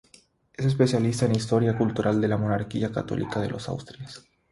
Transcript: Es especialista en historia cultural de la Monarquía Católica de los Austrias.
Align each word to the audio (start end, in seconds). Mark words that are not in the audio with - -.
Es 0.53 0.65
especialista 0.65 1.27
en 1.27 1.35
historia 1.35 1.77
cultural 1.77 2.19
de 2.19 2.27
la 2.27 2.35
Monarquía 2.35 2.91
Católica 2.91 3.39
de 3.39 3.49
los 3.51 3.69
Austrias. 3.69 4.25